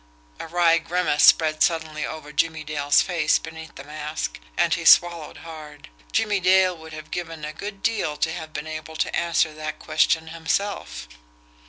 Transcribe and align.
A 0.39 0.47
wry 0.47 0.79
grimace 0.79 1.21
spread 1.21 1.61
suddenly 1.61 2.07
over 2.07 2.31
Jimmie 2.31 2.63
Dale's 2.63 3.03
face 3.03 3.37
beneath 3.37 3.75
the 3.75 3.83
mask, 3.83 4.39
and 4.57 4.73
he 4.73 4.83
swallowed 4.83 5.37
hard. 5.45 5.89
Jimmie 6.11 6.39
Dale 6.39 6.75
would 6.75 6.91
have 6.91 7.11
given 7.11 7.45
a 7.45 7.53
good 7.53 7.83
deal 7.83 8.17
to 8.17 8.33
have 8.33 8.51
been 8.51 8.65
able 8.65 8.95
to 8.95 9.15
answer 9.15 9.53
that 9.53 9.77
question 9.77 10.29
himself. 10.29 11.07